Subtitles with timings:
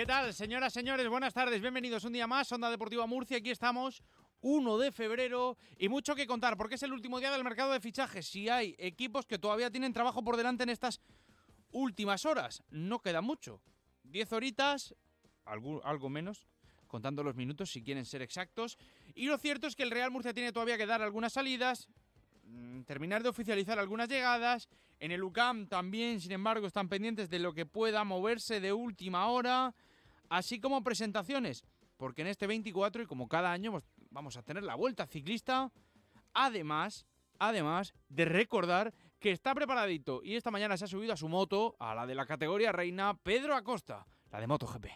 [0.00, 1.06] ¿Qué tal, señoras, señores?
[1.10, 4.02] Buenas tardes, bienvenidos un día más, Onda Deportiva Murcia, aquí estamos,
[4.40, 7.80] 1 de febrero, y mucho que contar, porque es el último día del mercado de
[7.80, 8.26] fichajes.
[8.26, 11.02] Si hay equipos que todavía tienen trabajo por delante en estas
[11.70, 13.60] últimas horas, no queda mucho.
[14.04, 14.94] 10 horitas,
[15.44, 16.46] algo, algo menos,
[16.86, 18.78] contando los minutos si quieren ser exactos.
[19.14, 21.90] Y lo cierto es que el Real Murcia tiene todavía que dar algunas salidas,
[22.44, 24.66] mm, terminar de oficializar algunas llegadas.
[24.98, 29.26] En el UCAM también, sin embargo, están pendientes de lo que pueda moverse de última
[29.26, 29.74] hora,
[30.30, 31.64] así como presentaciones,
[31.98, 35.70] porque en este 24 y como cada año pues, vamos a tener la vuelta ciclista,
[36.32, 37.04] además,
[37.38, 41.76] además de recordar que está preparadito y esta mañana se ha subido a su moto,
[41.78, 44.86] a la de la categoría reina, Pedro Acosta, la de MotoGP.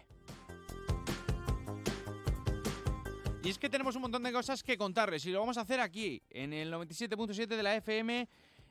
[3.43, 5.79] Y es que tenemos un montón de cosas que contarles y lo vamos a hacer
[5.79, 8.27] aquí, en el 97.7 de la FM,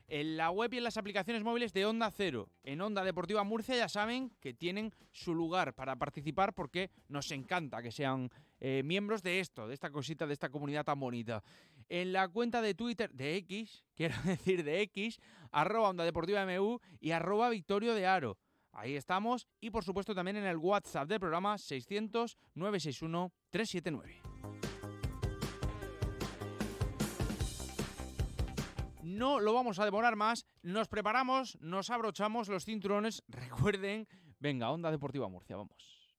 [0.07, 2.49] en la web y en las aplicaciones móviles de Onda Cero.
[2.63, 7.81] En Onda Deportiva Murcia ya saben que tienen su lugar para participar porque nos encanta
[7.81, 11.43] que sean eh, miembros de esto, de esta cosita, de esta comunidad tan bonita.
[11.89, 15.19] En la cuenta de Twitter de X, quiero decir de X,
[15.51, 18.37] arroba Onda Deportiva MU y arroba Victorio de Aro.
[18.71, 24.34] Ahí estamos y por supuesto también en el WhatsApp del programa 600 961 379.
[29.15, 34.09] No lo vamos a demorar más, nos preparamos, nos abrochamos los cinturones, recuerden,
[34.39, 36.11] venga, Onda Deportiva Murcia, vamos.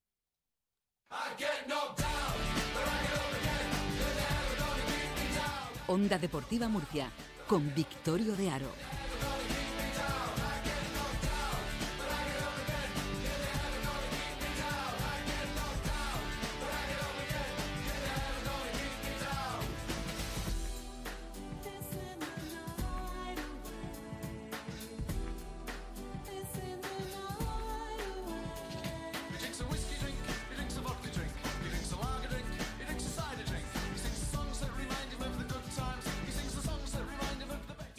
[5.88, 7.10] Onda Deportiva Murcia,
[7.46, 8.72] con Victorio de Aro.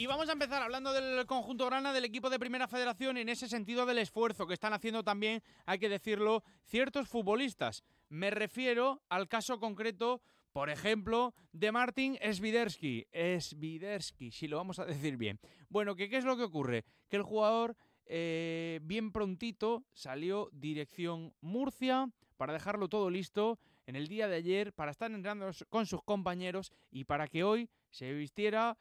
[0.07, 3.85] Vamos a empezar hablando del conjunto grana del equipo de Primera Federación en ese sentido
[3.85, 7.84] del esfuerzo que están haciendo también, hay que decirlo, ciertos futbolistas.
[8.07, 10.22] Me refiero al caso concreto,
[10.53, 13.06] por ejemplo, de Martin Sviderski.
[13.12, 15.41] Sviderski, si lo vamos a decir bien.
[15.68, 16.85] Bueno, ¿qué es lo que ocurre?
[17.09, 17.75] Que el jugador
[18.06, 24.72] eh, bien prontito salió dirección Murcia para dejarlo todo listo en el día de ayer,
[24.74, 28.78] para estar entrenando con sus compañeros y para que hoy se vistiera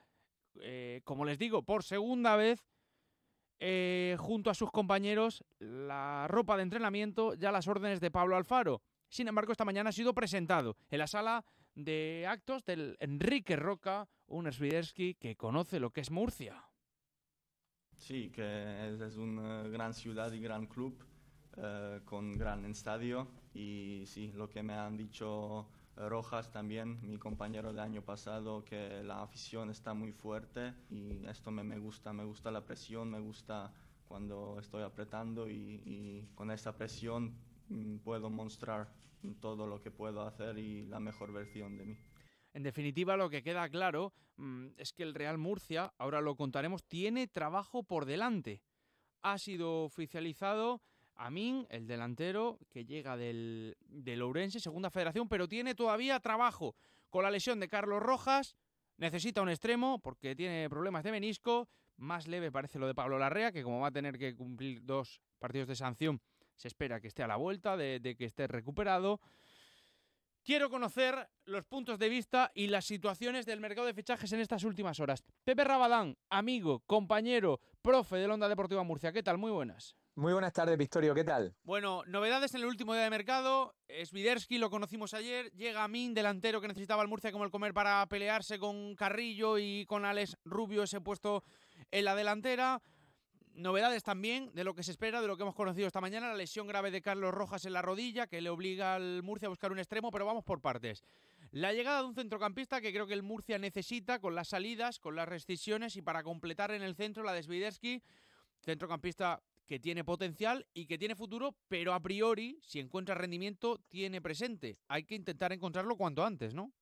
[0.62, 2.65] eh, como les digo, por segunda vez
[3.59, 8.83] eh, junto a sus compañeros la ropa de entrenamiento, ya las órdenes de Pablo Alfaro.
[9.09, 11.44] Sin embargo, esta mañana ha sido presentado en la sala
[11.75, 16.65] de actos del Enrique Roca, un Swiderski que conoce lo que es Murcia.
[17.97, 21.03] Sí, que es, es una gran ciudad y gran club
[21.59, 27.73] eh, con gran estadio y sí, lo que me han dicho Rojas también, mi compañero
[27.73, 32.25] de año pasado, que la afición está muy fuerte y esto me, me gusta, me
[32.25, 33.73] gusta la presión, me gusta
[34.06, 37.35] cuando estoy apretando y, y con esta presión
[37.69, 38.93] mm, puedo mostrar
[39.41, 41.99] todo lo que puedo hacer y la mejor versión de mí.
[42.53, 46.85] En definitiva, lo que queda claro mm, es que el Real Murcia, ahora lo contaremos,
[46.85, 48.62] tiene trabajo por delante.
[49.23, 50.81] Ha sido oficializado
[51.16, 56.77] Amin, el delantero que llega del, del Ourense, segunda federación, pero tiene todavía trabajo
[57.08, 58.55] con la lesión de Carlos Rojas.
[58.99, 61.69] Necesita un extremo porque tiene problemas de menisco.
[61.96, 65.23] Más leve parece lo de Pablo Larrea, que como va a tener que cumplir dos
[65.38, 66.20] partidos de sanción,
[66.56, 69.20] se espera que esté a la vuelta, de, de que esté recuperado.
[70.46, 74.62] Quiero conocer los puntos de vista y las situaciones del mercado de fichajes en estas
[74.62, 75.25] últimas horas.
[75.43, 79.10] Pepe Rabadán, amigo, compañero, profe de la Onda Deportiva Murcia.
[79.10, 79.38] ¿Qué tal?
[79.38, 79.96] Muy buenas.
[80.14, 81.56] Muy buenas tardes, Victorio, ¿qué tal?
[81.64, 83.75] Bueno, novedades en el último día de mercado.
[84.04, 85.50] Sviderski lo conocimos ayer.
[85.50, 89.84] Llega Amin, delantero que necesitaba el Murcia como el comer para pelearse con Carrillo y
[89.87, 91.43] con Alex Rubio, ese puesto
[91.90, 92.81] en la delantera.
[93.56, 96.35] Novedades también de lo que se espera, de lo que hemos conocido esta mañana, la
[96.35, 99.73] lesión grave de Carlos Rojas en la rodilla, que le obliga al Murcia a buscar
[99.73, 101.03] un extremo, pero vamos por partes.
[101.53, 105.17] La llegada de un centrocampista que creo que el Murcia necesita con las salidas, con
[105.17, 108.03] las rescisiones y para completar en el centro la de Sviderski,
[108.61, 114.20] centrocampista que tiene potencial y que tiene futuro, pero a priori, si encuentra rendimiento, tiene
[114.20, 114.76] presente.
[114.87, 116.73] Hay que intentar encontrarlo cuanto antes, ¿no?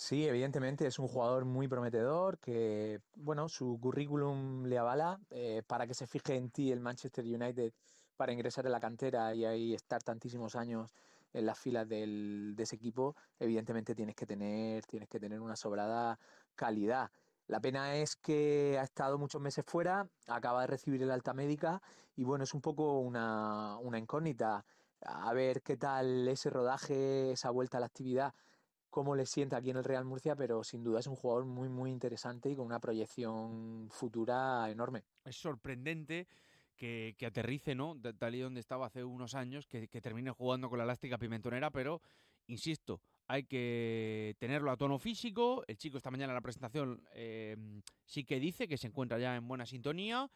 [0.00, 5.88] Sí, evidentemente es un jugador muy prometedor que, bueno, su currículum le avala eh, para
[5.88, 7.72] que se fije en ti el Manchester United
[8.16, 10.94] para ingresar en la cantera y ahí estar tantísimos años
[11.32, 13.16] en las filas del, de ese equipo.
[13.40, 16.20] Evidentemente tienes que tener, tienes que tener una sobrada
[16.54, 17.10] calidad.
[17.48, 21.82] La pena es que ha estado muchos meses fuera, acaba de recibir el alta médica
[22.14, 24.64] y bueno, es un poco una, una incógnita.
[25.00, 28.32] a ver qué tal ese rodaje, esa vuelta a la actividad,
[28.90, 31.68] cómo le sienta aquí en el Real Murcia, pero sin duda es un jugador muy,
[31.68, 35.04] muy interesante y con una proyección futura enorme.
[35.24, 36.26] Es sorprendente
[36.76, 37.94] que, que aterrice, ¿no?
[37.94, 41.18] De- Tal y donde estaba hace unos años, que, que termine jugando con la elástica
[41.18, 42.00] pimentonera, pero
[42.46, 45.62] insisto, hay que tenerlo a tono físico.
[45.66, 47.56] El chico esta mañana en la presentación eh,
[48.06, 50.30] sí que dice que se encuentra ya en buena sintonía.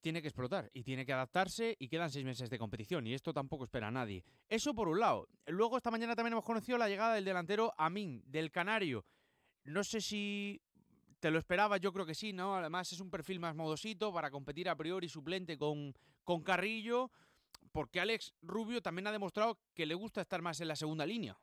[0.00, 3.32] Tiene que explotar y tiene que adaptarse y quedan seis meses de competición y esto
[3.32, 4.24] tampoco espera a nadie.
[4.48, 5.28] Eso por un lado.
[5.46, 9.04] Luego esta mañana también hemos conocido la llegada del delantero Amin, del Canario.
[9.64, 10.60] No sé si
[11.18, 12.56] te lo esperaba, yo creo que sí, ¿no?
[12.56, 15.94] Además es un perfil más modosito para competir a priori suplente con,
[16.24, 17.10] con Carrillo,
[17.72, 21.36] porque Alex Rubio también ha demostrado que le gusta estar más en la segunda línea.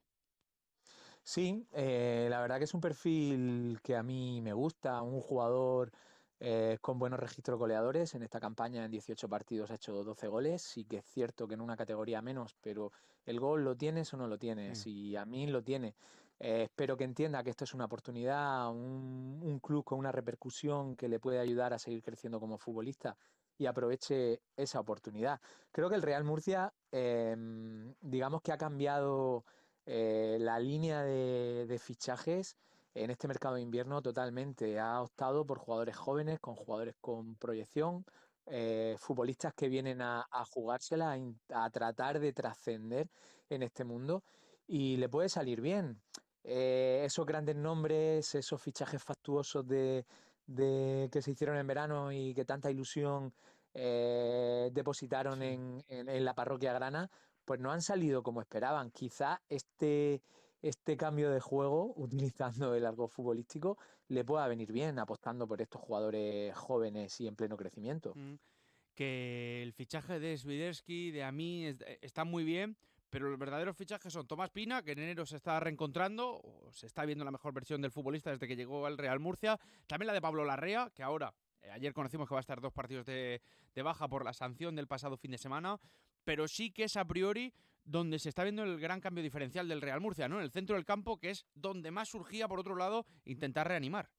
[1.24, 5.92] Sí, eh, la verdad que es un perfil que a mí me gusta, un jugador
[6.40, 8.16] eh, con buenos registros goleadores.
[8.16, 10.62] En esta campaña en 18 partidos ha hecho 12 goles.
[10.62, 12.92] Sí que es cierto que en una categoría menos, pero
[13.26, 14.86] el gol lo tienes o no lo tienes.
[14.86, 14.90] Mm.
[14.90, 15.96] Y a mí lo tiene.
[16.40, 20.96] Eh, espero que entienda que esto es una oportunidad, un, un club con una repercusión
[20.96, 23.16] que le puede ayudar a seguir creciendo como futbolista
[23.58, 25.40] y aproveche esa oportunidad.
[25.72, 29.46] Creo que el Real Murcia, em, digamos que ha cambiado
[29.86, 32.58] eh, la línea de, de fichajes
[32.94, 34.80] en este mercado de invierno totalmente.
[34.80, 38.06] Ha optado por jugadores jóvenes, con jugadores con proyección,
[38.46, 41.18] eh, futbolistas que vienen a, a jugársela,
[41.50, 43.10] a, tratar de trascender
[43.50, 44.24] en este mundo
[44.68, 46.02] y le puede salir bien.
[46.44, 50.06] Eh, esos grandes nombres, esos fichajes factuosos de,
[50.46, 53.34] de- que se hicieron en verano y que tanta ilusión
[53.74, 57.10] eh, depositaron en, en- en la parroquia grana,
[57.46, 58.92] pues no han salido como esperaban.
[58.92, 60.22] Quizá este,
[60.64, 61.94] este cambio de juego,
[62.32, 63.78] utilizando el algo futbolístico,
[64.08, 68.14] le pueda venir bien, apostando por estos jugadores jóvenes y en pleno crecimiento.
[68.16, 68.36] Mm,
[68.96, 72.78] Que el fichaje de Swiderski, de Ami, eh, está muy bien,
[73.10, 76.88] pero los verdaderos fichajes son Tomás Pina, que en enero se está reencontrando, o se
[76.88, 79.60] está viendo la mejor versión del futbolista desde que llegó al Real Murcia.
[79.88, 82.74] También la de Pablo Larrea, que ahora, eh, ayer conocimos que va a estar dos
[82.74, 83.42] partidos de
[83.84, 85.80] baja por la sanción del pasado fin de semana,
[86.24, 89.82] pero sí que es a priori donde se está viendo el gran cambio diferencial del
[89.82, 90.38] Real Murcia, ¿no?
[90.38, 94.10] En el centro del campo, que es donde más surgía, por otro lado, intentar reanimar.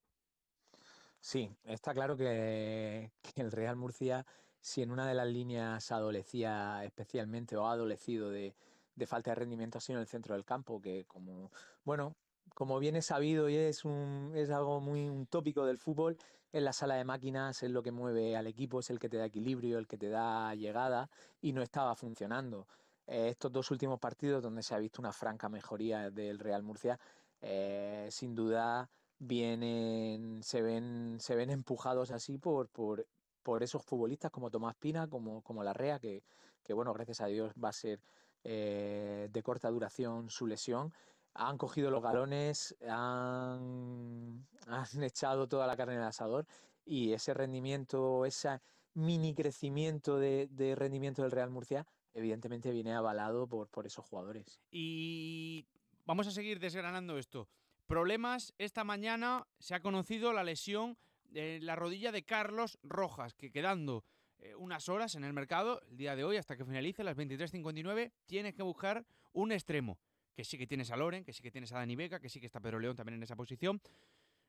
[1.20, 4.26] Sí, está claro que, el Real Murcia,
[4.61, 8.55] si en una de las líneas adolecía especialmente o ha adolecido de,
[8.94, 11.50] de falta de rendimiento, ha sido en el centro del campo, que como,
[11.84, 12.14] bueno,
[12.55, 16.19] como bien es sabido y es un, es algo muy un tópico del fútbol,
[16.52, 19.16] en la sala de máquinas es lo que mueve al equipo, es el que te
[19.16, 22.69] da equilibrio, el que te da llegada, y no estaba funcionando.
[23.06, 26.99] Eh, estos dos últimos partidos donde se ha visto una franca mejoría del Real Murcia,
[27.41, 28.88] eh, sin duda
[29.19, 33.07] vienen, se ven, se ven empujados así por, por,
[33.43, 36.23] por esos futbolistas como Tomás Pina, como, como Larrea, que,
[36.62, 38.00] que bueno, gracias a Dios va a ser
[38.43, 40.93] eh, de corta duración su lesión.
[41.35, 46.47] Han cogido los galones, han, han echado toda la carne en el asador
[46.85, 48.61] y ese rendimiento, ese
[48.95, 54.61] mini crecimiento de, de rendimiento del Real Murcia, evidentemente viene avalado por, por esos jugadores.
[54.71, 55.66] Y
[56.06, 57.49] vamos a seguir desgranando esto.
[57.87, 63.50] Problemas, esta mañana se ha conocido la lesión de la rodilla de Carlos Rojas, que
[63.50, 64.04] quedando
[64.38, 68.12] eh, unas horas en el mercado, el día de hoy, hasta que finalice las 23.59,
[68.26, 69.99] tiene que buscar un extremo.
[70.35, 72.40] Que sí que tienes a Loren, que sí que tienes a Dani Vega, que sí
[72.40, 73.80] que está Pedro León también en esa posición.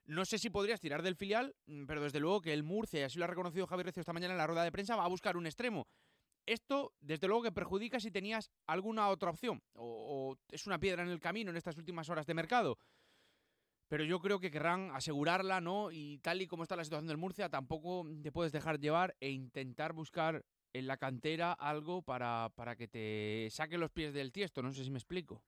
[0.05, 3.03] No sé si podrías tirar del filial, mm, pero desde luego que el Murcia, y
[3.03, 5.10] así lo ha reconocido Javier Recio esta mañana en la rueda de prensa, va a
[5.10, 5.88] buscar un extremo.
[6.46, 11.10] Esto, desde luego, que perjudica si tenías alguna otra opción, o, es una piedra en
[11.10, 12.78] el camino en estas últimas horas de mercado.
[13.88, 15.92] Pero yo creo que querrán asegurarla, ¿no?
[15.92, 19.30] Y tal y como está la situación del Murcia, tampoco te puedes dejar llevar e
[19.30, 24.62] intentar buscar en la cantera algo para, para que te saque los pies del tiesto.
[24.62, 25.44] No sé si me explico.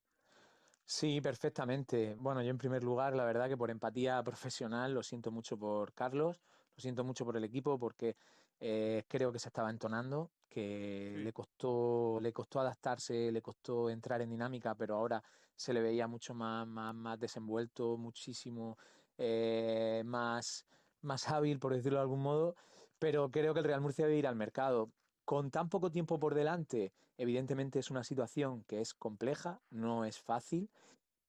[0.90, 2.16] Sí, perfectamente.
[2.18, 5.94] Bueno, yo en primer lugar, la verdad que por empatía profesional lo siento mucho por
[5.94, 6.40] Carlos,
[6.76, 8.16] lo siento mucho por el equipo porque
[8.62, 11.24] eh, creo que se estaba entonando, que Sí.
[11.24, 15.24] le costó, le costó adaptarse, le costó entrar en dinámica, pero ahora
[15.56, 18.78] se le veía mucho más, más, más desenvuelto, muchísimo
[19.18, 20.66] eh, más,
[21.02, 22.56] más hábil, por decirlo de algún modo.
[23.00, 24.92] Pero creo que el Real Murcia debe ir al mercado.
[25.26, 30.20] Con tan poco tiempo por delante, evidentemente es una situación que es compleja, no es
[30.22, 30.70] fácil,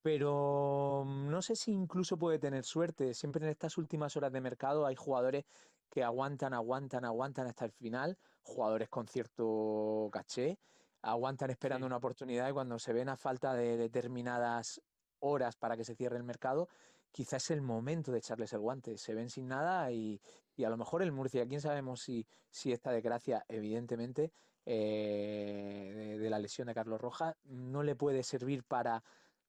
[0.03, 3.13] pero mm, no sé si incluso puede tener suerte.
[3.15, 5.45] Siempre en estas últimas horas de mercado hay jugadores
[5.91, 10.59] que aguantan, aguantan, aguantan hasta el final, jugadores con cierto caché,
[11.03, 11.87] aguantan esperando Sí.
[11.87, 14.81] una oportunidad y cuando se ven a falta de determinadas
[15.21, 16.69] horas para que se cierre el mercado,
[17.13, 18.97] quizás es el momento de echarles el guante.
[18.99, 20.21] Se ven sin nada y,
[20.57, 24.33] y a lo mejor el Murcia, quién sabemos si, si esta desgracia, evidentemente,
[24.67, 29.03] eh, de, de la lesión de Carlos Rojas, no le puede servir para,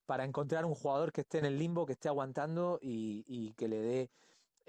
[0.06, 3.68] para encontrar un jugador que esté en el limbo, que esté aguantando y, y que
[3.68, 4.12] le dé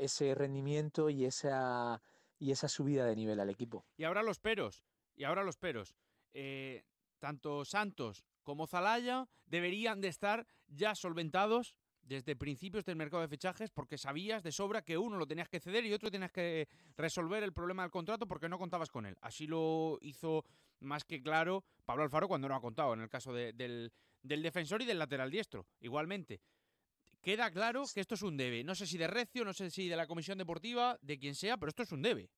[0.01, 2.03] ese rendimiento y esa,
[2.39, 3.85] y esa subida de nivel al equipo.
[3.97, 4.85] Y ahora los peros,
[5.17, 5.95] y ahora los peros.
[6.33, 6.85] Eh,
[7.19, 13.71] tanto Santos como Zalaya deberían de estar ya solventados desde principios del mercado de fichajes
[13.71, 16.67] porque sabías de sobra que uno lo tenías que ceder y otro tenías que
[16.97, 19.17] resolver el problema del contrato porque no contabas con él.
[19.21, 20.45] Así lo hizo
[20.81, 23.93] más que claro Pablo Alfaro cuando no ha contado en el caso de- del,
[24.23, 25.67] del defensor y del lateral diestro.
[25.81, 26.41] Igualmente,
[27.21, 28.65] queda claro que esto es un debe.
[28.65, 31.57] No sé si de Recio, no sé si de la comisión deportiva, de quien sea,
[31.59, 32.31] pero esto es un debe.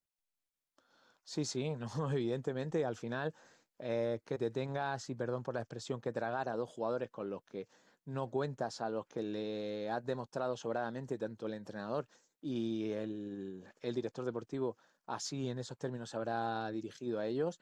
[1.24, 3.34] Sí, sí, no, evidentemente, al final
[3.78, 7.30] eh, que te tengas, y perdón por la expresión, que tragar a dos jugadores con
[7.30, 7.68] los que
[8.04, 12.08] no cuentas, a los que le has demostrado sobradamente tanto el entrenador
[12.40, 17.60] y el, el director deportivo, así en esos términos se habrá dirigido a ellos,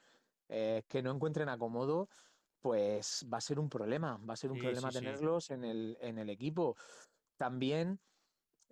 [0.48, 2.08] eh, que no encuentren acomodo,
[2.60, 5.06] pues va a ser un problema, va a ser un Sí, problema sí, sí.
[5.06, 6.76] tenerlos en el, en el equipo.
[7.40, 7.98] También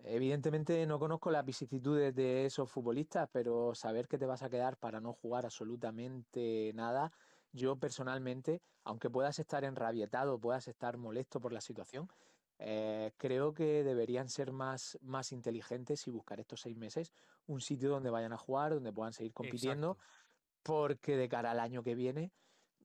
[0.05, 4.77] Evidentemente no conozco las vicisitudes de esos futbolistas, pero saber que te vas a quedar
[4.77, 7.11] para no jugar absolutamente nada,
[7.53, 12.09] yo personalmente, aunque puedas estar enrabietado, puedas estar molesto por la situación,
[12.59, 17.13] eh, creo que deberían ser más, más inteligentes y buscar estos seis meses
[17.47, 20.23] un sitio donde vayan a jugar, donde puedan seguir compitiendo, Exacto.
[20.63, 22.31] porque de cara al año que viene,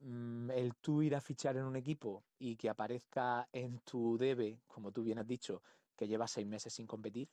[0.00, 4.92] el tú ir a fichar en un equipo y que aparezca en tu debe, como
[4.92, 5.62] tú bien has dicho,
[5.96, 7.30] que llevas seis meses sin competir,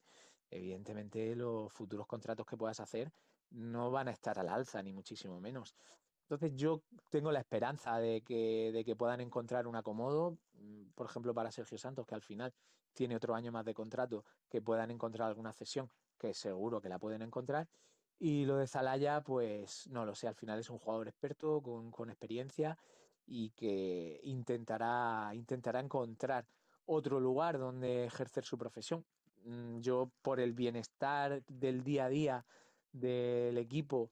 [0.50, 3.12] evidentemente los futuros contratos que puedas hacer
[3.50, 5.76] no van a estar al alza, ni muchísimo menos.
[6.24, 11.08] Entonces yo tengo la esperanza de que, de que puedan encontrar un acomodo, mm, por
[11.08, 12.54] ejemplo, para Sergio Santos, que al final
[12.94, 17.00] tiene otro año más de contrato, que puedan encontrar alguna cesión, que seguro que la
[17.00, 17.68] pueden encontrar.
[18.24, 21.90] Y lo de Zalaya, pues no lo sé, al final es un jugador experto, con,
[21.90, 22.78] con experiencia
[23.26, 26.46] y que intentará, intentará encontrar
[26.86, 29.04] otro lugar donde ejercer su profesión.
[29.44, 32.46] Mm, Yo, por el bienestar del día a día
[32.92, 34.12] del equipo,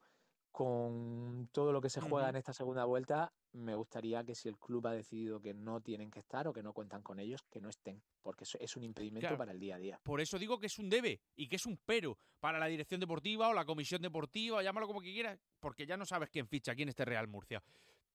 [0.51, 4.57] con todo lo que se juega en esta segunda vuelta, me gustaría que si el
[4.57, 7.59] club ha decidido que no tienen que estar o que no cuentan con ellos, que
[7.59, 9.37] no estén, porque eso es un impedimento Claro.
[9.37, 9.99] para el día a día.
[10.03, 12.99] Por eso digo que es un debe y que es un pero para la dirección
[12.99, 16.73] deportiva o la comisión deportiva, llámalo como que quieras, porque ya no sabes quién ficha
[16.73, 17.63] aquí en este Real Murcia.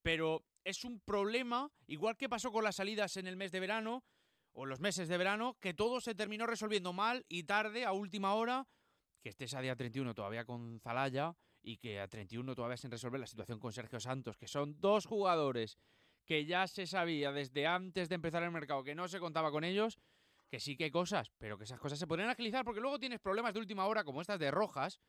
[0.02, 4.04] Pero es un problema, igual que pasó con las salidas en el mes de verano
[4.52, 7.92] o en los meses de verano, que todo se terminó resolviendo mal y tarde, a
[7.92, 8.68] última hora,
[9.20, 13.18] que estés a día 31 todavía con Zalaya y que a 31 todavía sin resolver
[13.18, 15.78] la situación con Sergio Santos, que son dos jugadores
[16.26, 19.64] que ya se sabía desde antes de empezar el mercado que no se contaba con
[19.64, 19.98] ellos,
[20.50, 23.18] que sí que hay cosas, pero que esas cosas se podrían agilizar porque luego tienes
[23.18, 25.00] problemas de última hora como estas de Rojas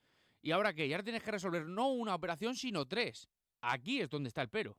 [0.41, 3.27] y ahora que ya tienes que resolver no una operación sino tres.
[3.61, 4.77] Aquí es donde está el pero.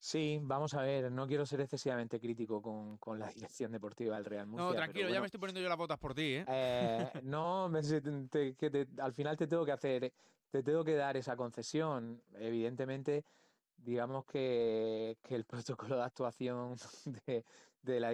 [0.00, 4.24] Sí, vamos a ver, no quiero ser excesivamente crítico con, con la dirección deportiva del
[4.24, 4.68] Real Murcia.
[4.68, 6.44] No, tranquilo, ya me estoy poniendo yo las botas por ti, ¿eh?
[6.46, 10.12] Eh, no, me- se- te- te- que te- al final te tengo que hacer,
[10.50, 12.22] te tengo que dar esa concesión.
[12.34, 13.24] Evidentemente,
[13.76, 15.44] digamos que, que el
[15.94, 16.76] protocolo de actuación
[17.26, 17.44] de,
[17.82, 18.10] de la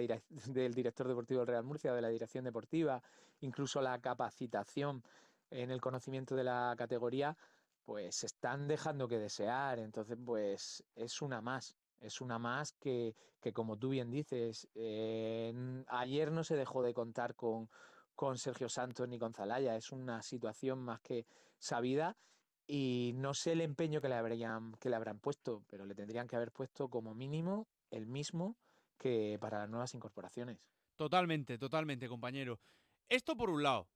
[0.47, 3.01] del director deportivo del Real Murcia, de la dirección deportiva,
[3.41, 5.03] incluso la capacitación
[5.51, 7.37] en el conocimiento de la categoría,
[7.85, 9.79] pues están dejando que desear.
[9.79, 11.75] Entonces, pues es una más.
[11.99, 15.53] Es una más que, que como tú bien dices, eh,
[15.87, 17.69] ayer no se dejó de contar con,
[18.15, 19.75] con Sergio Santos ni con Zalaya.
[19.75, 21.25] Es una situación más que
[21.57, 22.17] sabida
[22.67, 26.27] y no sé el empeño que le habrían, que le habrán puesto, pero le tendrían
[26.27, 28.57] que haber puesto como mínimo el mismo
[28.97, 30.59] que para las nuevas incorporaciones.
[30.95, 32.59] Totalmente, totalmente, compañero.
[33.09, 33.87] Esto por un lado.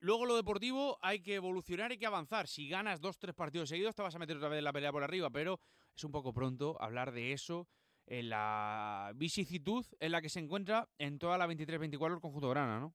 [0.00, 2.46] Luego lo deportivo hay que evolucionar, hay que avanzar.
[2.46, 4.92] Si ganas dos, tres partidos seguidos, te vas a meter otra vez en la pelea
[4.92, 5.60] por arriba, pero
[5.96, 7.68] es un poco pronto hablar de eso
[8.06, 12.78] en la vicisitud en la que se encuentra en toda la 23-24 el conjunto grana,
[12.78, 12.94] ¿no?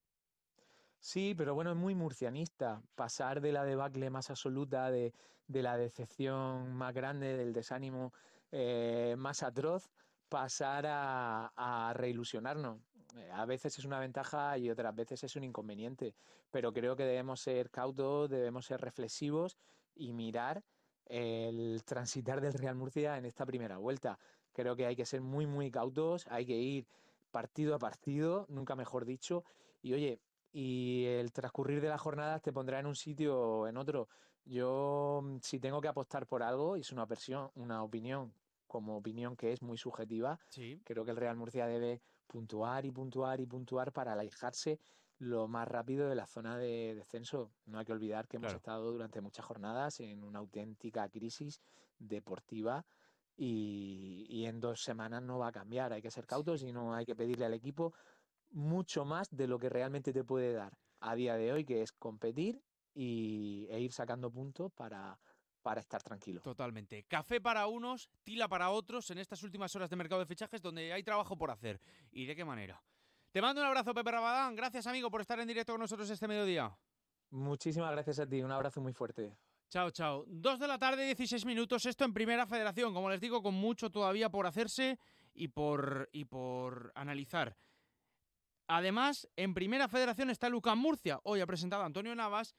[0.99, 2.81] Sí, pero bueno, es muy murcianista.
[2.95, 5.13] Pasar de la debacle más absoluta, de,
[5.47, 8.13] la decepción más grande, del desánimo
[8.51, 9.89] eh, más atroz,
[10.27, 12.81] pasar a reilusionarnos.
[13.15, 16.13] Eh, A veces es una ventaja y otras veces es un inconveniente,
[16.51, 19.57] pero creo que debemos ser cautos, debemos ser reflexivos
[19.95, 20.63] y mirar
[21.05, 24.19] el transitar del Real Murcia en esta primera vuelta.
[24.53, 26.87] Creo que hay que ser muy, muy cautos, hay que ir
[27.31, 29.43] partido a partido, nunca mejor dicho,
[29.81, 30.19] y oye,
[30.51, 34.07] y el transcurrir de las jornadas te pondrá en un sitio o en otro.
[34.45, 38.33] Yo, mm, si tengo que apostar por algo, y es una versión, una opinión,
[38.67, 40.81] como opinión que es muy subjetiva, Sí.
[40.83, 44.79] creo que el Real Murcia debe puntuar y puntuar y puntuar para alejarse
[45.17, 47.51] lo más rápido de la zona de descenso.
[47.65, 51.59] No hay que olvidar que hemos estado durante muchas jornadas en una auténtica crisis
[51.97, 52.85] deportiva
[53.35, 55.91] y, y en dos semanas no va a cambiar.
[55.91, 57.93] Hay que ser cautos y no hay que pedirle al equipo
[58.51, 61.91] mucho más de lo que realmente te puede dar a día de hoy, que es
[61.91, 62.61] competir
[62.93, 65.19] y, e ir sacando puntos para,
[65.61, 66.41] para estar tranquilo.
[66.41, 67.03] Totalmente.
[67.03, 70.93] Café para unos, tila para otros en estas últimas horas de mercado de fichajes donde
[70.93, 71.79] hay trabajo por hacer.
[72.11, 72.81] ¿Y de qué manera?
[73.31, 74.55] Te mando un abrazo, Pepe Rabadán.
[74.55, 76.75] Gracias, amigo, por estar en directo con nosotros este mediodía.
[77.31, 79.37] Muchísimas gracias a ti, un abrazo muy fuerte.
[79.69, 80.25] Chao, chao.
[80.25, 81.85] Dos de la tarde, 16 minutos.
[81.85, 82.91] Esto en Primera Federación.
[82.91, 84.97] Como les digo, con mucho todavía por hacerse
[85.35, 87.55] y por, y por analizar.
[88.67, 91.19] Además, en Primera Federación está Lucas Murcia.
[91.23, 92.55] Hoy ha presentado a Antonio Navas.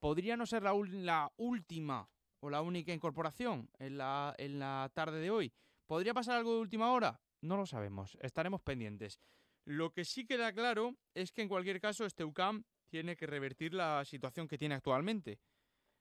[0.00, 2.08] Podría no ser la, última
[2.40, 5.52] o la única incorporación en la, en la tarde de hoy.
[5.86, 7.20] ¿Podría pasar algo de última hora?
[7.40, 8.16] No lo sabemos.
[8.20, 9.20] Estaremos pendientes.
[9.64, 13.74] Lo que sí queda claro es que en cualquier caso este UCAM tiene que revertir
[13.74, 15.38] la situación que tiene actualmente.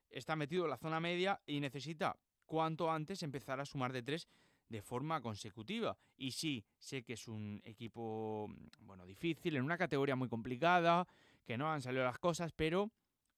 [0.10, 4.27] Está metido en la zona media y necesita cuanto antes empezar a sumar de tres
[4.70, 5.98] de forma consecutiva.
[6.15, 11.08] Y sí, sé que es un equipo bueno, difícil, en una categoría muy complicada,
[11.46, 12.91] que no han salido las cosas, pero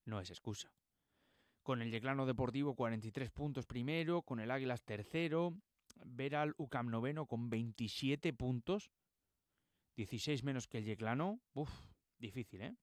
[0.06, 0.72] no es excusa.
[1.70, 5.54] Con el Yeclano Deportivo 43 puntos primero, con el Águilas tercero,
[6.04, 8.90] ver al UCAM noveno con 27 puntos,
[9.96, 11.70] 16 menos que el Yeclano, uff,
[12.18, 12.76] difícil, ¿eh?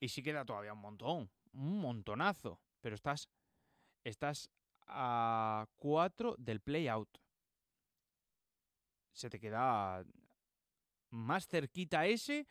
[0.00, 3.28] Y sí queda todavía un montón, un montonazo, pero estás,
[4.02, 4.50] estás
[4.88, 7.16] a 4 del play-out.
[9.12, 10.04] Se te queda
[11.10, 12.44] más cerquita ese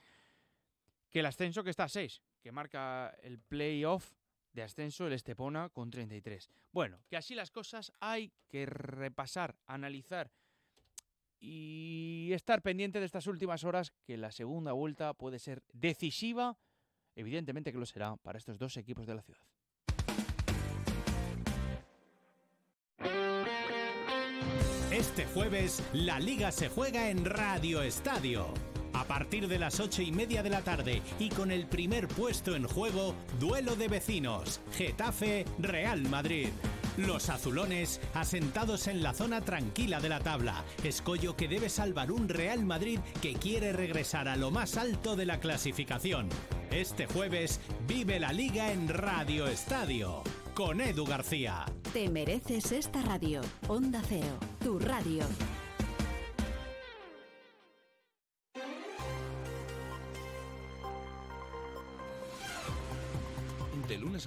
[1.09, 4.20] que el ascenso que está a 6, que marca el playoff
[4.53, 6.49] de ascenso el Estepona con 33.
[6.71, 10.31] Bueno, que así las cosas hay que repasar, analizar
[11.39, 16.57] y estar pendiente de estas últimas horas que la segunda vuelta puede ser decisiva,
[17.15, 19.41] evidentemente que lo será para estos dos equipos de la ciudad.
[24.91, 28.53] Este jueves, la liga se juega en Radio Estadio.
[29.01, 32.55] A partir de las ocho y media de la tarde y con el primer puesto
[32.55, 36.49] en juego, duelo de vecinos, Getafe, Real Madrid.
[36.97, 42.29] Los azulones asentados en la zona tranquila de la tabla, escollo que debe salvar un
[42.29, 46.29] Real Madrid que quiere regresar a lo más alto de la clasificación.
[46.69, 50.21] Este jueves vive la liga en Radio Estadio
[50.53, 51.65] con Edu García.
[51.91, 53.41] Te mereces esta radio.
[53.67, 55.23] Onda Cero, tu radio.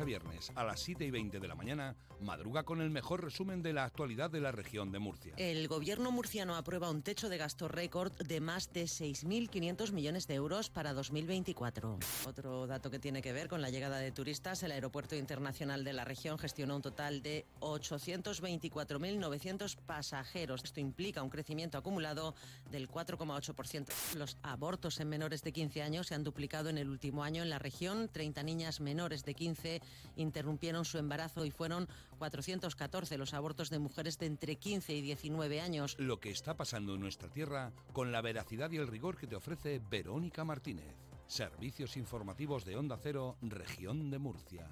[0.00, 3.62] A viernes a las 7 y 20 de la mañana, madruga con el mejor resumen
[3.62, 5.34] de la actualidad de la región de Murcia.
[5.36, 10.34] El gobierno murciano aprueba un techo de gasto récord de más de 6.500 millones de
[10.34, 11.98] euros para 2024.
[12.26, 15.92] Otro dato que tiene que ver con la llegada de turistas, el aeropuerto internacional de
[15.92, 20.64] la región gestionó un total de 824.900 pasajeros.
[20.64, 22.34] Esto implica un crecimiento acumulado
[22.70, 24.16] del 4,8%.
[24.16, 27.50] Los abortos en menores de 15 años se han duplicado en el último año en
[27.50, 28.08] la región.
[28.08, 29.82] 30 niñas menores de 15
[30.16, 35.60] interrumpieron su embarazo y fueron 414 los abortos de mujeres de entre 15 y 19
[35.60, 35.96] años.
[35.98, 39.36] Lo que está pasando en nuestra tierra con la veracidad y el rigor que te
[39.36, 40.94] ofrece Verónica Martínez.
[41.26, 44.68] Servicios informativos de Onda Cero, región de Murcia.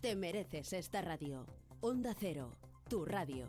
[0.00, 1.46] Te mereces esta radio.
[1.80, 2.56] Onda Cero,
[2.88, 3.48] tu radio.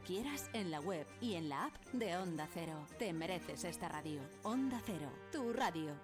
[0.00, 2.86] quieras, en la web y en la app de Onda Cero.
[2.98, 4.20] Te mereces esta radio.
[4.42, 5.94] Onda Cero, tu radio.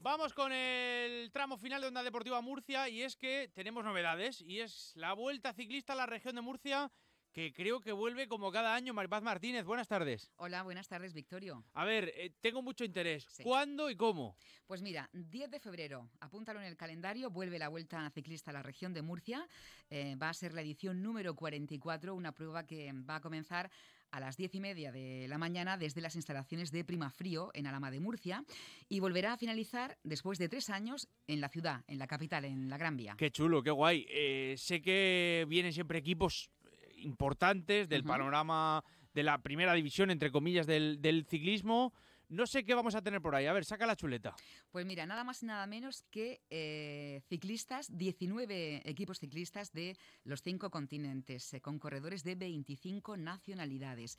[0.00, 4.60] Vamos con el tramo final de Onda Deportiva Murcia y es que tenemos novedades y
[4.60, 6.92] es la vuelta ciclista a la región de Murcia
[7.36, 8.94] que creo que vuelve como cada año.
[8.94, 10.32] Maripaz Martínez, buenas tardes.
[10.36, 11.66] Hola, buenas tardes, Victorio.
[11.74, 13.26] A ver, eh, tengo mucho interés.
[13.28, 13.42] Sí.
[13.42, 14.38] ¿Cuándo y cómo?
[14.66, 18.62] Pues mira, 10 de febrero, apúntalo en el calendario, vuelve la Vuelta Ciclista a la
[18.62, 19.46] región de Murcia.
[19.90, 23.70] Eh, va a ser la edición número 44, una prueba que va a comenzar
[24.12, 27.90] a las 10 y media de la mañana desde las instalaciones de Primafrío en Alama
[27.90, 28.44] de Murcia
[28.88, 32.70] y volverá a finalizar después de tres años en la ciudad, en la capital, en
[32.70, 33.14] la Gran Vía.
[33.18, 34.06] Qué chulo, qué guay.
[34.08, 36.50] Eh, sé que vienen siempre equipos
[36.96, 41.92] importantes del panorama de la primera división, entre comillas, del, del ciclismo.
[42.28, 43.46] No sé qué vamos a tener por ahí.
[43.46, 44.34] A ver, saca la chuleta.
[44.72, 50.42] Pues mira, nada más y nada menos que eh, ciclistas, 19 equipos ciclistas de los
[50.42, 54.18] cinco continentes, eh, con corredores de 25 nacionalidades.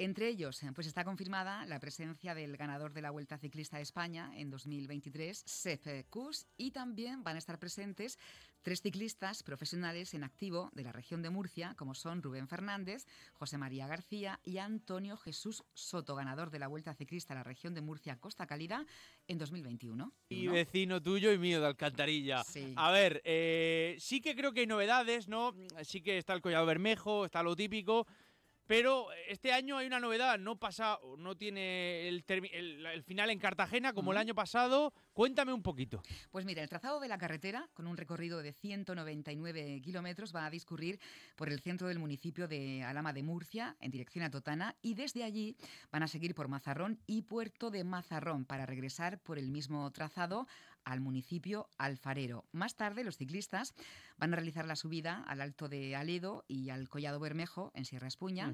[0.00, 3.80] Entre ellos, eh, pues está confirmada la presencia del ganador de la Vuelta Ciclista a
[3.80, 8.16] España en 2023, Sepp Kuss, y también van a estar presentes
[8.62, 13.58] tres ciclistas profesionales en activo de la región de Murcia, como son Rubén Fernández, José
[13.58, 17.80] María García y Antonio Jesús Soto, ganador de la Vuelta Ciclista a la región de
[17.80, 18.86] Murcia Costa Cálida
[19.26, 20.12] en 2021.
[20.28, 20.52] Y ¿no?
[20.52, 22.44] vecino tuyo y mío de Alcantarilla.
[22.44, 22.72] Sí.
[22.76, 25.56] A ver, eh, sí que creo que hay novedades, ¿no?
[25.82, 28.06] Sí que está el collado bermejo, está lo típico.
[28.68, 33.30] Pero este año hay una novedad, no pasa, no tiene el, termi- el- el final
[33.30, 34.92] en Cartagena como el año pasado.
[35.14, 36.02] Cuéntame un poquito.
[36.30, 40.50] Pues mira, el trazado de la carretera, con un recorrido de 199 kilómetros, va a
[40.50, 41.00] discurrir
[41.34, 45.24] por el centro del municipio de Alama de Murcia, en dirección a Totana, y desde
[45.24, 45.56] allí
[45.90, 50.46] van a seguir por Mazarrón y Puerto de Mazarrón para regresar por el mismo trazado
[50.88, 52.46] al municipio alfarero.
[52.50, 53.74] Más tarde, los ciclistas
[54.16, 58.08] van a realizar la subida al Alto de Aledo y al Collado Bermejo, en Sierra
[58.08, 58.52] Espuña.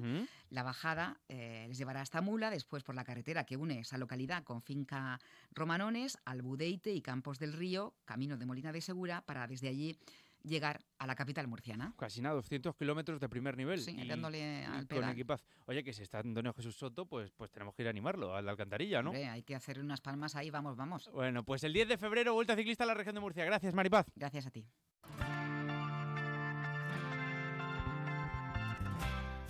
[0.49, 4.43] La bajada eh, les llevará hasta Mula, después por la carretera que une esa localidad
[4.43, 5.19] con Finca
[5.53, 9.97] Romanones, Albudeite y Campos del Río, camino de Molina de Segura, para desde allí
[10.45, 11.93] llegar a la capital murciana.
[11.97, 13.81] Casi nada, 200 kilómetros de primer nivel.
[13.81, 15.11] Sí, y- dándole y al con pedal.
[15.13, 15.43] equipaz.
[15.65, 18.45] Oye, que si está Antonio Jesús Soto, pues, pues tenemos que ir a animarlo, al
[18.45, 19.09] de Alcantarilla, ¿no?
[19.09, 21.09] Hombre, hay que hacer unas palmas ahí, vamos, vamos.
[21.11, 23.43] Bueno, pues el 10 de febrero, Vuelta Ciclista a la región de Murcia.
[23.45, 24.05] Gracias, Maripaz.
[24.15, 24.65] Gracias a ti.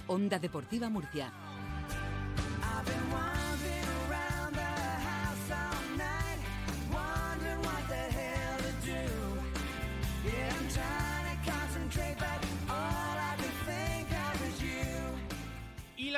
[0.08, 1.34] Onda Deportiva Murcia.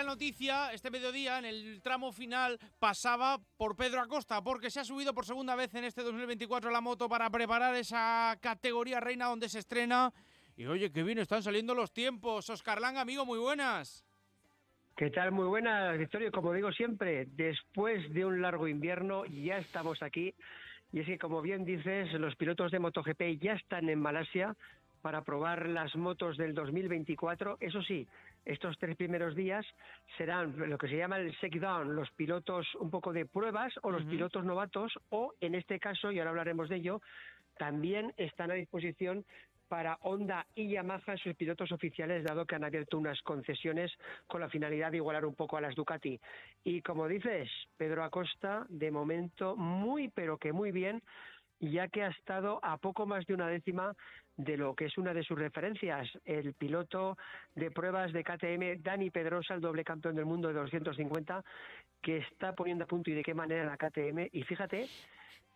[0.07, 5.13] Noticia, este mediodía, en el tramo final, pasaba por Pedro Acosta, porque se ha subido
[5.13, 9.59] por segunda vez en este 2024 la moto para preparar esa categoría reina donde se
[9.59, 10.13] estrena.
[10.55, 12.49] Y oye, qué bien están saliendo los tiempos.
[12.49, 14.05] Oscar Langa, amigo, muy buenas.
[14.95, 15.33] ¿Qué tal?
[15.33, 16.31] Muy buenas, Victorio.
[16.31, 20.33] Como digo siempre, después de un largo invierno ya estamos aquí.
[20.93, 24.55] Y es que, como bien dices, los pilotos de MotoGP ya están en Malasia
[25.07, 27.59] para probar las motos del 2024.
[27.61, 28.05] Eso sí,
[28.43, 29.65] estos tres primeros días
[30.17, 34.03] serán lo que se llama el shakedown, los pilotos un poco de pruebas o los
[34.03, 37.01] pilotos novatos o, en este caso, y ahora hablaremos de ello,
[37.57, 39.23] también están a disposición
[39.69, 43.89] para Honda y Yamaha sus pilotos oficiales, dado que han abierto unas concesiones
[44.27, 46.19] con la finalidad de igualar un poco a las Ducati.
[46.65, 51.01] Y como dices, Pedro Acosta, de momento muy, pero que muy bien,
[51.59, 53.95] ya que ha estado a poco más de una décima
[54.37, 57.17] de lo que es una de sus referencias, el piloto
[57.55, 61.43] de pruebas de KTM, Dani Pedrosa, el doble campeón del mundo de 250,
[62.01, 64.29] que está poniendo a punto y de qué manera la KTM.
[64.31, 64.87] Y fíjate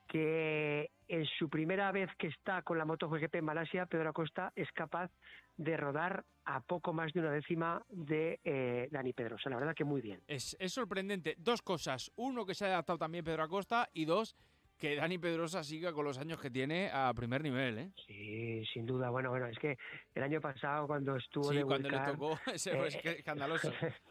[0.07, 4.69] que en su primera vez que está con la MotoGP en Malasia, Pedro Acosta es
[4.71, 5.11] capaz
[5.57, 9.49] de rodar a poco más de una décima de eh, Dani Pedrosa.
[9.49, 10.21] La verdad que muy bien.
[10.27, 11.35] Es, es sorprendente.
[11.37, 12.11] Dos cosas.
[12.15, 13.89] Uno, que se ha adaptado también Pedro Acosta.
[13.93, 14.35] Y dos,
[14.81, 17.91] que Dani Pedrosa siga con los años que tiene a primer nivel, ¿eh?
[18.07, 19.11] Sí, sin duda.
[19.11, 19.77] Bueno, bueno, es que
[20.15, 23.71] el año pasado cuando estuvo Sí, de cuando le tocó, ese fue eh, esca- escandaloso.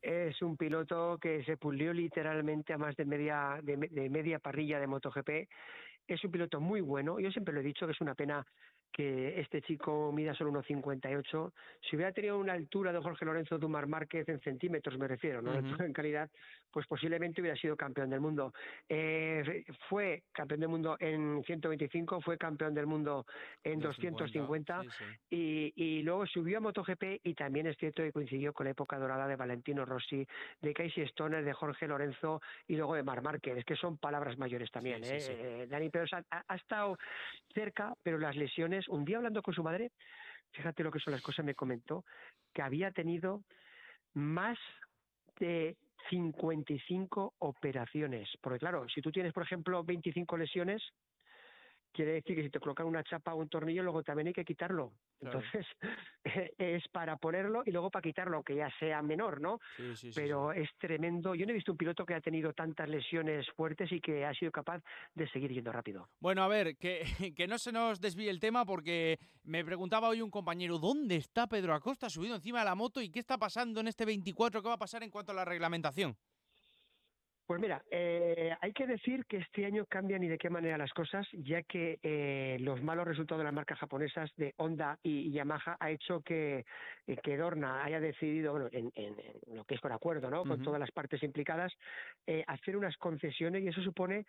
[0.00, 4.38] Es un piloto que se pulió literalmente a más de media, de, me- de media
[4.38, 5.48] parrilla de MotoGP.
[6.06, 7.18] Es un piloto muy bueno.
[7.18, 8.46] Yo siempre lo he dicho que es una pena
[8.92, 11.52] que este chico mida solo 1,58.
[11.88, 15.54] Si hubiera tenido una altura de Jorge Lorenzo Dumar Márquez en centímetros, me refiero, no
[15.54, 16.30] en calidad,
[16.70, 18.52] pues posiblemente hubiera sido campeón del mundo.
[18.88, 23.26] Eh, fue campeón del mundo en 125, fue campeón del mundo
[23.62, 25.04] en 250 sí, sí.
[25.30, 28.98] y, y luego subió a MotoGP y también es cierto que coincidió con la época
[28.98, 30.26] dorada de Valentino Rossi,
[30.60, 34.70] de Casey Stoner, de Jorge Lorenzo y luego de Mar Márquez, que son palabras mayores
[34.70, 35.02] también.
[35.04, 35.62] Sí, ¿eh?
[35.62, 35.90] Eh, Dani
[36.30, 36.98] ha, ha estado
[37.54, 39.90] cerca, pero las lesiones, un día hablando con su madre,
[40.52, 42.04] fíjate lo que son las cosas, me comentó
[42.52, 43.42] que había tenido
[44.14, 44.58] más
[45.40, 45.76] de
[46.10, 48.28] 55 operaciones.
[48.40, 50.82] Porque claro, si tú tienes, por ejemplo, 25 lesiones,
[51.92, 54.44] quiere decir que si te colocan una chapa o un tornillo, luego también hay que
[54.44, 54.92] quitarlo.
[55.18, 55.40] Claro.
[55.40, 55.66] Entonces,
[56.58, 59.58] es para ponerlo y luego para quitarlo, aunque ya sea menor, ¿no?
[59.76, 61.34] Sí, sí, sí, Pero es tremendo.
[61.34, 64.34] Yo no he visto un piloto que ha tenido tantas lesiones fuertes y que ha
[64.34, 64.82] sido capaz
[65.14, 66.08] de seguir yendo rápido.
[66.20, 67.02] Bueno, a ver, que,
[67.36, 71.46] que no se nos desvíe el tema porque me preguntaba hoy un compañero, ¿dónde está
[71.46, 74.62] Pedro Acosta subido encima de la moto y qué está pasando en este 24?
[74.62, 76.16] ¿Qué va a pasar en cuanto a la reglamentación?
[77.48, 80.92] Pues mira, eh, hay que decir que este año cambian y de qué manera las
[80.92, 85.78] cosas, ya que eh, los malos resultados de las marcas japonesas de Honda y, Yamaha
[85.80, 86.66] ha hecho que,
[87.06, 90.44] eh, que Dorna haya decidido, bueno, en, en- en lo que es con acuerdo, ¿no?
[90.44, 91.72] Con todas las partes implicadas,
[92.26, 94.26] eh, hacer unas concesiones y eso supone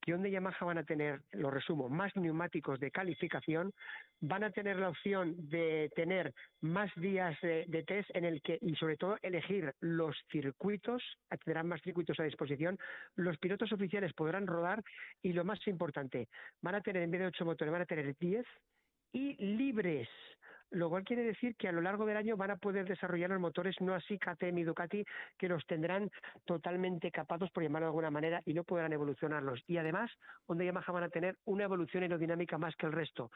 [0.00, 3.72] que Honda y Yamaha van a tener, lo resumo, más neumáticos de calificación,
[4.20, 8.58] van a tener la opción de tener más días de, de test en el que,
[8.60, 11.02] y sobre todo, elegir los circuitos,
[11.44, 12.78] tendrán más circuitos a disposición,
[13.16, 14.82] los pilotos oficiales podrán rodar
[15.22, 16.28] y lo más importante,
[16.60, 18.46] van a tener en vez de ocho motores, van a tener 10
[19.12, 20.08] y libres.
[20.70, 23.40] Lo cual quiere decir que a lo largo del año van a poder desarrollar los
[23.40, 25.04] motores, no así KTM y Ducati,
[25.36, 26.10] que los tendrán
[26.44, 29.62] totalmente capados, por llamarlo de alguna manera, y no podrán evolucionarlos.
[29.66, 30.10] Y además,
[30.46, 33.30] Honda y Yamaha van a tener una evolución aerodinámica más que el resto.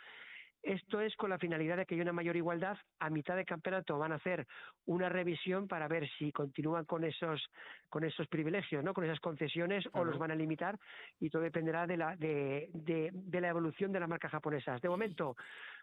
[0.62, 2.78] Esto es con la finalidad de que haya una mayor igualdad.
[2.98, 4.46] A mitad de campeonato van a hacer
[4.86, 7.44] una revisión para ver si continúan con esos
[7.90, 8.94] con esos privilegios, ¿no?
[8.94, 10.78] Con esas concesiones o los van a limitar
[11.20, 14.80] y todo dependerá de la de, de- de la evolución de las marcas japonesas.
[14.80, 15.36] De momento,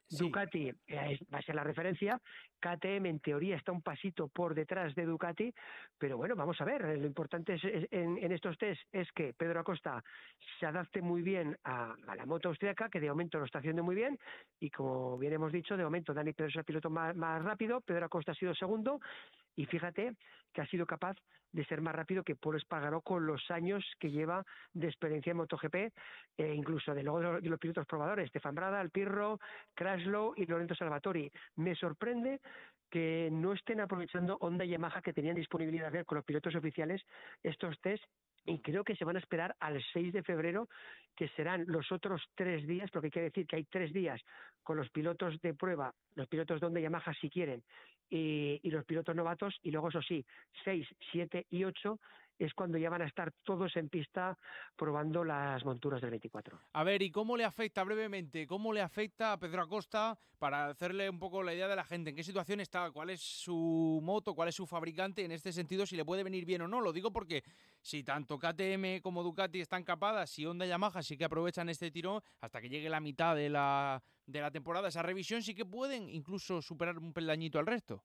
[0.10, 2.20] Ducati eh, va a ser la referencia.
[2.60, 5.54] KTM en teoría está un pasito por detrás de Ducati,
[5.98, 6.98] pero bueno, vamos a ver.
[6.98, 7.62] Lo importante es,
[7.92, 10.04] en, estos test es que Pedro Acosta
[10.60, 13.96] se adapte muy bien a, la moto austríaca, que de momento lo está haciendo muy
[13.96, 14.18] bien,
[14.60, 18.06] y como bien hemos dicho, de momento Dani Pedro es el piloto más rápido, Pedro
[18.06, 19.00] Acosta ha sido segundo,
[19.62, 20.16] y fíjate
[20.54, 21.16] que ha sido capaz
[21.52, 24.44] de ser más rápido que Paul Espargaró con los años que lleva
[24.74, 25.92] de experiencia en MotoGP, eh,
[26.56, 29.40] incluso de luego los, pilotos probadores, Stefan Brada, Alpirro,
[29.76, 31.32] Kraslow y Lorenzo Salvatori.
[31.58, 32.42] Me sorprende
[32.90, 36.56] que no estén aprovechando Honda y Yamaha que tenían disponibilidad de hacer con los pilotos
[36.56, 37.02] oficiales
[37.44, 38.04] estos test
[38.46, 40.68] y creo que se van a esperar al 6 de febrero,
[41.16, 44.20] que serán los otros tres días, porque hay que decir que hay tres días
[44.64, 47.64] con los pilotos de prueba, los pilotos de Honda y Yamaha si quieren,
[48.12, 50.24] y, y los pilotos novatos, y luego eso sí,
[50.64, 52.00] 6, 7 y 8
[52.46, 54.38] es cuando ya van a estar todos en pista
[54.76, 56.60] probando las monturas del 24.
[56.74, 58.48] A ver, ¿y cómo le afecta brevemente?
[58.48, 62.10] ¿Cómo le afecta a Pedro Acosta para hacerle un poco la idea de la gente?
[62.10, 62.90] ¿En qué situación está?
[62.90, 64.34] ¿Cuál es su moto?
[64.34, 65.24] ¿Cuál es su fabricante?
[65.24, 66.82] En este sentido, si le puede venir bien o no.
[66.82, 67.44] Lo digo porque
[67.80, 71.92] si tanto KTM como Ducati están capadas y Honda y Yamaha sí que aprovechan este
[71.92, 75.66] tirón hasta que llegue la mitad de la, de la temporada, esa revisión sí que
[75.66, 78.04] pueden incluso superar un peldañito al resto.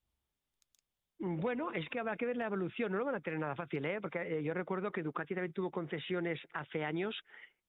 [1.19, 3.85] Bueno, es que habrá que ver la evolución, no lo van a tener nada fácil,
[3.87, 4.01] ¿eh?
[4.03, 7.17] porque eh, yo recuerdo que Ducati también tuvo concesiones hace años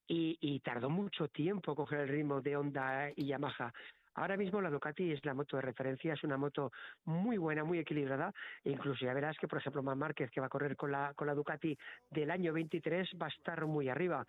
[0.05, 3.73] y, y tardó mucho tiempo coger el ritmo de Honda y Yamaha.
[4.15, 6.71] Ahora mismo la Ducati es la moto de referencia, es una moto
[7.05, 8.33] muy buena, muy equilibrada,
[8.63, 11.13] e incluso ya verás que, por ejemplo, Marc Márquez, que va a correr con la,
[11.13, 11.77] con la Ducati
[12.09, 14.25] del año 23, va a estar muy arriba.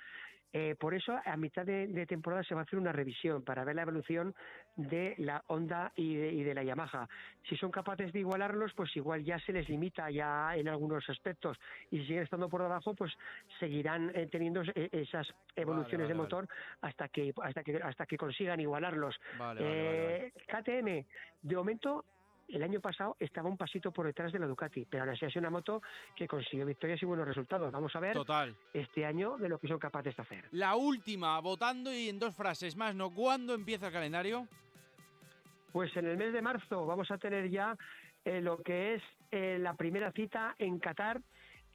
[0.52, 3.64] Eh, por eso, a mitad de, de temporada se va a hacer una revisión para
[3.64, 4.34] ver la evolución
[4.76, 7.08] de la Honda y de, y de la Yamaha.
[7.48, 11.58] Si son capaces de igualarlos, pues igual ya se les limita ya en algunos aspectos.
[11.90, 13.12] Y si siguen estando por debajo, pues
[13.58, 16.48] seguirán eh, teniendo eh, esas evoluciones vale, de motor
[16.80, 19.18] hasta que hasta que hasta que consigan igualarlos.
[19.58, 21.04] Eh, KTM,
[21.42, 22.04] de momento.
[22.48, 25.28] El año pasado estaba un pasito por detrás de la Ducati, pero ahora sí ha
[25.28, 25.82] sido una moto
[26.16, 27.70] que consiguió victorias y buenos resultados.
[27.70, 28.56] Vamos a ver Total.
[28.72, 30.44] este año de lo que son capaces de hacer.
[30.52, 33.10] La última, votando y en dos frases más, ¿no?
[33.10, 34.48] ¿Cuándo empieza el calendario?
[35.72, 37.76] Pues en el mes de marzo vamos a tener ya
[38.24, 41.20] eh, lo que es eh, la primera cita en Qatar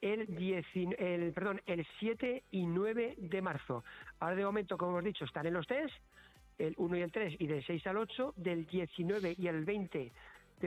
[0.02, 0.66] el, 10
[0.98, 3.84] el, perdón, el 7 y 9 de marzo.
[4.20, 5.94] Ahora de momento, como hemos dicho, están en los test,
[6.58, 10.12] el 1 y el 3 y del 6 al 8, del 19 y el 20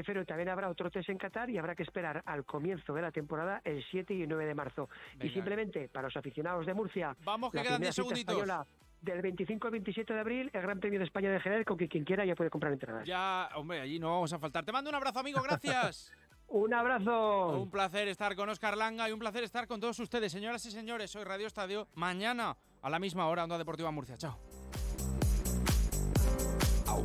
[0.00, 3.02] de febrero también habrá otro test en Qatar y habrá que esperar al comienzo de
[3.02, 4.88] la temporada el 7 y el 9 de marzo.
[5.20, 8.34] Y simplemente para los aficionados de Murcia, Vamos, que la quedan primera 10 cita segunditos.
[8.34, 8.66] española
[9.02, 11.88] del 25 al 27 de abril, el Gran Premio de España de Jerez, con que
[11.88, 13.06] quien quiera ya puede comprar entradas.
[13.06, 14.64] Ya, hombre, allí no vamos a faltar.
[14.64, 16.12] Te mando un abrazo, amigo, gracias.
[16.48, 17.60] Un abrazo.
[17.60, 20.70] Un placer estar con Oscar Langa y un placer estar con todos ustedes, señoras y
[20.70, 21.10] señores.
[21.10, 21.88] Soy Radio Estadio.
[21.96, 24.16] Mañana a la misma hora, Onda Deportiva Murcia.
[24.16, 24.55] Chao.